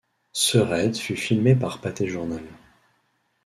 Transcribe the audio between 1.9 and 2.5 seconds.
Journal.